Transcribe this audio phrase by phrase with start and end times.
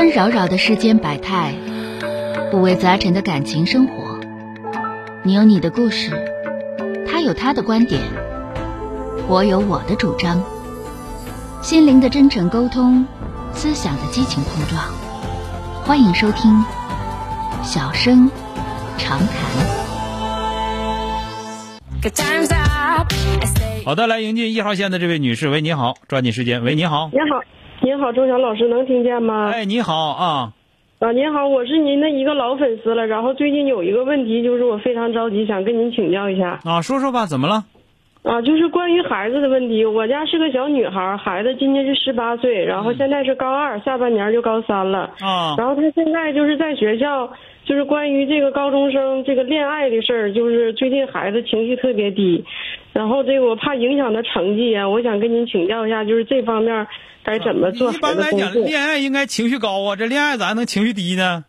[0.00, 1.52] 纷扰扰的世间百态，
[2.54, 4.18] 五味杂陈的感情生活。
[5.22, 6.10] 你有你的故事，
[7.06, 8.00] 他有他的观点，
[9.28, 10.42] 我有我的主张。
[11.60, 13.04] 心灵的真诚沟通，
[13.52, 14.82] 思想的激情碰撞。
[15.84, 16.50] 欢迎收听
[17.62, 18.30] 《小声
[18.96, 19.28] 长谈》。
[23.84, 27.42] 好的，来迎接一号线的这位女士，喂，你好，抓紧时间，喂，你好，你好，
[27.82, 29.50] 你好，周强老师，能听见吗？
[29.54, 30.52] 哎，你好啊，
[30.98, 33.06] 啊，您好，我是您的一个老粉丝了。
[33.06, 36.60] 然后最近有一个问题，就是我非常着急，想跟您请教一下。
[36.64, 37.64] 啊，说说吧，怎么了？
[38.22, 39.82] 啊，就是关于孩子的问题。
[39.86, 45.10] 我家是个小女孩，孩子今年是十八岁，然后现在是高二，下半年就高三了。
[45.20, 47.30] 啊，然后她现在就是在学校，
[47.64, 52.44] 就是关于这个高中生这个恋爱的事儿，就是最近孩子情绪特别低，
[52.92, 56.86] 然后这个我怕影响他成绩呀，我想跟您请教一下，就是这方面
[57.22, 58.52] 该怎么做一般来讲。
[58.54, 61.44] 恋爱应该情绪高啊，这恋爱咋能情绪低呢？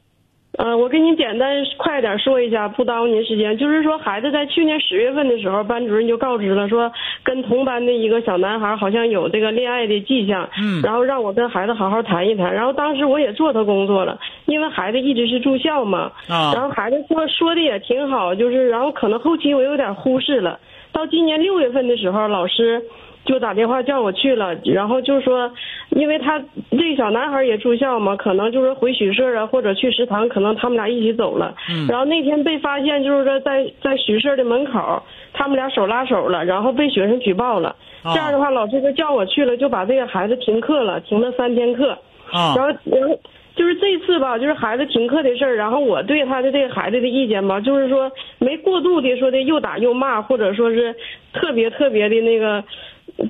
[0.57, 3.57] 呃，我跟您简单快点说一下，不耽误您时间。
[3.57, 6.91] 就是说，孩子在去年十月份的时候，班主任就告知了，说
[7.23, 12.53] 跟同班的一个小男孩好像有这个恋爱的迹象，嗯然后让我跟孩子好好谈一谈。
[12.53, 20.59] 然后当时我也做他工作了，因为孩子一直是住校嘛，啊然后孩子说说的也挺好，就是然后可能后期我有点忽视了。
[20.93, 22.81] 到今年六月份的时候，老师
[23.25, 25.51] 就打电话叫我去了，然后就说，
[25.89, 31.55] 因为他这小男孩也住校嘛，可能就是回宿舍啊，或者去食堂，可能他们俩一起走了。
[31.69, 35.01] 嗯然后那天被发现，就是说在在宿舍的门口，
[35.33, 37.75] 他们俩手拉手了，然后被学生举报了。
[38.03, 41.97] 啊这样的话，老师就叫我去了，就把这个孩子停课了，停了三天课。
[42.31, 43.19] 啊然后，然后
[43.55, 50.95] 就是这次吧，就是孩子停课的事儿，然后我对他的这个孩子的意见吧，就是说没过度的说的又打又骂，或者说是
[51.33, 52.63] 特别特别的那个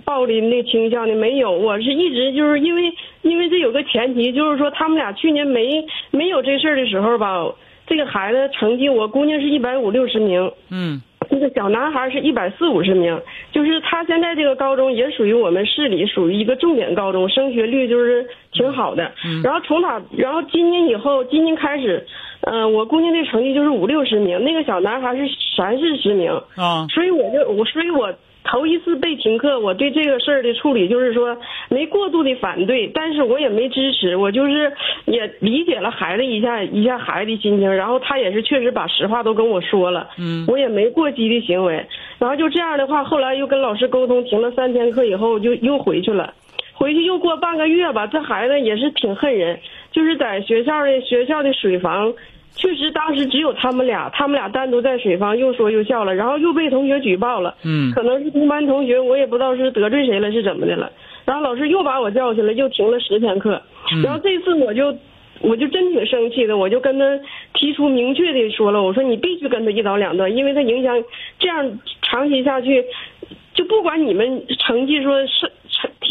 [0.06, 7.54] 暴力那倾向的没有，我是一直就是因为因为这有个前提，就是说他们俩去年没没有这事儿的时候吧，
[7.88, 11.02] 这个孩子成绩我姑娘是一百五六十名，嗯。
[11.30, 13.18] 这个小男孩是一百四五十名，
[13.54, 19.12] 就是他现在这个高中也属于我们市里属于一个重点高中，升学率就是挺好的。
[19.26, 22.06] 嗯然后从他，然后今年以后，今年开始，
[22.42, 25.24] 嗯、我姑娘的成绩就是五六十名，那个小男孩是
[25.56, 28.14] 三四十名，啊所以我就我，所以我
[28.44, 31.38] 头一次被停课，我对这个事儿的处理就是说
[31.70, 34.74] 没过度的反对，但是我也没支持，我就是
[35.06, 41.86] 也理解了孩子一下一下孩子的心情，然后他也是确实把实话都跟我说了，嗯我也没过激的行为，
[42.18, 46.34] 然后就这样的话，后来又跟老师沟通，停了三天课以后就又回去了。
[46.82, 49.60] 回去又过半个月吧，这孩子也是挺恨人，
[49.92, 52.12] 就是在学校的学校的水房，
[52.56, 60.92] 确实当时只有他们俩，他们俩单独在水房又说又笑了，然后又被同学举报了，嗯可能是同班同学，我也不知道是得罪谁了是怎么的了，
[61.24, 63.62] 然后老师又把我叫去了，又停了十天课，
[63.94, 64.98] 嗯然后这次我就。
[65.44, 67.20] 我就真挺生气的，我就跟他
[67.56, 71.04] 提出明确的说了，我说你必须跟他一刀两断，因为他影响
[71.40, 72.86] 这样长期下去，
[73.56, 75.50] 就不管你们成绩说是成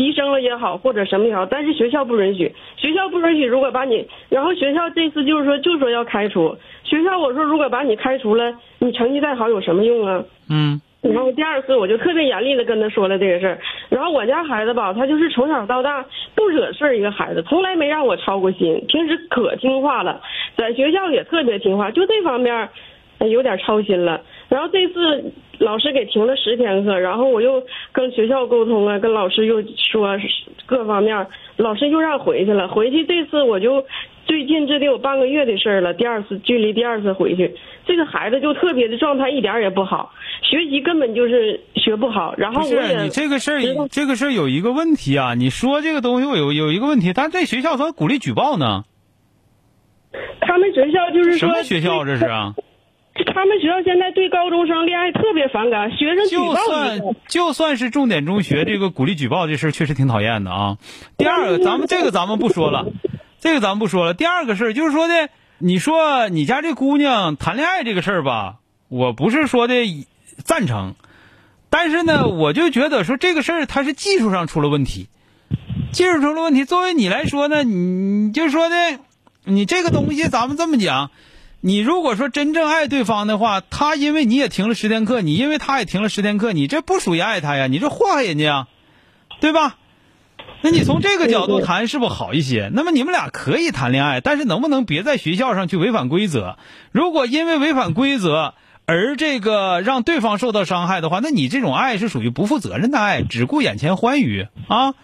[0.00, 3.44] 提升了也好，或者什么也好，但是学校不允许，学校不允许。
[3.44, 10.24] 如果把你，然后学校这次就是说就说要开除学校，我说如果把你开除了，你成绩再好有什么用啊？
[10.48, 13.58] 嗯然后第二次我就特别严厉的跟他说了这个事儿。
[13.90, 16.02] 然后我家孩子吧，他就是从小到大
[16.34, 20.22] 不惹事儿一个孩子，从来没让我操过心，平时可听话了，
[20.56, 22.70] 在学校也特别听话，就这方面
[23.18, 24.22] 呃有点操心了。
[24.48, 27.62] 然后这次老师给停了十天课，然后我又
[27.92, 29.62] 跟学校沟通啊，跟老师又
[29.92, 30.18] 说
[30.64, 31.26] 各方面，
[31.58, 32.66] 老师又让回去了。
[32.66, 33.84] 回去这次我就
[34.24, 37.54] 最近这得有半个月的事儿了，第二次距离第二次回去，
[37.86, 42.34] 这个孩子就特别的状态一点儿也不好，学习根本就是学不好。
[42.38, 43.60] 然后不我也是你这个事儿，
[43.90, 48.84] 这个事儿有一个问题啊，你说这个东西我有有一个问题，但这学校怎么鼓励举报呢？
[50.40, 52.54] 他们学校就是说什么学校这是啊？
[53.40, 57.00] 他们学校现在对高中生恋爱特别反感，学生举就算。
[57.26, 60.76] 就算是重点中学，这个鼓励举报这事儿确实挺讨厌的啊。
[61.16, 62.84] 第二个，咱们这个咱们不说了，
[63.38, 64.12] 这个咱们不说了。
[64.12, 68.56] 第二个事儿就是说的，你说你家这姑娘谈恋爱这个事儿吧，
[68.88, 69.74] 我不是说的
[70.44, 70.94] 赞成，
[71.70, 75.08] 但是呢，我就觉得说这个事儿它是技术上出了问题，
[75.92, 76.66] 技术出了问题。
[76.66, 78.76] 作为你来说呢，你你就说的，
[79.44, 81.10] 你这个东西咱们这么讲。
[81.60, 88.68] 你如果说真正爱对方的话，他因为你也停了十天课，你因为他也停了十天课，你这不属于爱他呀，你这祸害人家呀，
[89.40, 89.76] 对吧？
[90.62, 92.70] 那你从这个角度谈是不是好一些？
[92.72, 96.56] 那么你们俩可以谈恋爱，但是能不能别在学校上去违反规则？
[96.92, 98.54] 如果因为违反规则
[98.86, 104.94] 而这个让对方受到伤害的话，那你这种爱是属于不负责任的爱，只顾眼前欢愉啊。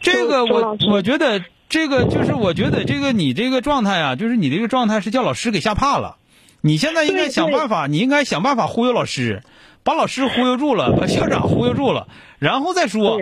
[0.00, 6.16] 这个我我觉得这个就是我觉得这个你这个状态啊，就是你这个状态是叫老师给吓怕了。
[6.60, 9.42] 你现在应该想办法，你应该想办法忽悠老师，
[9.82, 12.08] 把老师忽悠住了，把校长忽悠住了，
[12.38, 13.20] 然后再说。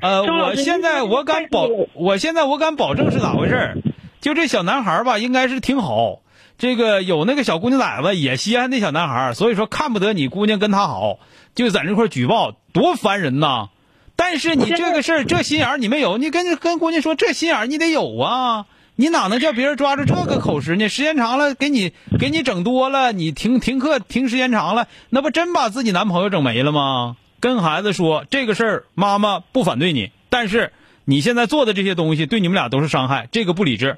[0.00, 3.78] 呃，我现在我敢保，我现在我敢保证是咋回事儿？
[4.20, 6.22] 就这小男孩吧，应该是挺好。
[6.58, 11.18] 这个有那个小姑娘崽子也稀罕那小男孩，所以说看不得你姑娘跟他好，
[11.54, 13.68] 就在那块举报，多烦人呐！
[14.16, 18.66] 但是你这个事儿，这心眼儿你没有，你跟跟姑娘说这心眼儿你得有啊！
[18.94, 20.88] 你哪能叫别人抓住这个口实呢？
[20.88, 27.16] 时间长了，给你给你整多了，你停停课停时间长了，那不真把自己男朋友整没了吗？
[27.40, 30.72] 跟孩子说这个事儿，妈妈不反对你，但是
[31.04, 33.96] 你现在做的这些东西对你们俩都是伤害，这个不理智，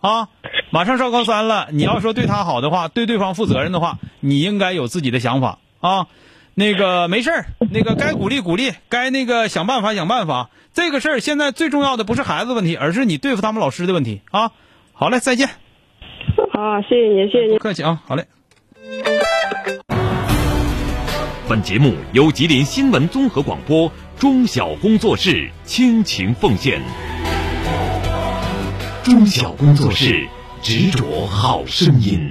[0.00, 0.28] 啊！
[0.70, 6.08] 马上上高三了，你要说对他好的话，对对方负责任的话，你应该有自己的想法啊。
[6.54, 10.50] 那个没事儿，那个该鼓励鼓励，该那个想办法想办法。
[10.74, 14.52] 这个事儿现在最重要的不是孩子问题，而是你对付他们老师的问题啊。
[14.92, 15.48] 好嘞，再见。
[16.52, 17.58] 好，谢谢您，谢谢您。
[17.58, 18.26] 客气啊，好嘞。
[21.48, 26.80] 本节目由吉林新闻综合广播中小工作室倾情奉献。
[29.02, 30.26] 中小工作室
[30.62, 32.30] 执着好声音。